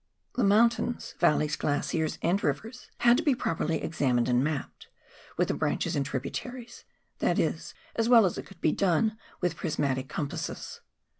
297 0.33 0.33
The 0.39 0.55
mountains, 0.93 1.15
valleys, 1.19 1.55
glaciers 1.55 2.17
and 2.23 2.43
rivers 2.43 2.89
had 3.01 3.17
to 3.17 3.23
be 3.23 3.35
pro 3.35 3.53
perly 3.53 3.83
examined 3.83 4.27
and 4.27 4.43
mapped, 4.43 4.87
with 5.37 5.49
the 5.49 5.53
branches 5.53 5.95
and 5.95 6.03
tribu 6.03 6.31
taries— 6.31 6.85
that 7.19 7.37
is, 7.37 7.75
as 7.95 8.09
well 8.09 8.25
as 8.25 8.35
it 8.35 8.47
could 8.47 8.61
be 8.61 8.71
done 8.71 9.15
with 9.41 9.55
prismatic 9.55 10.09
compasses. 10.09 10.81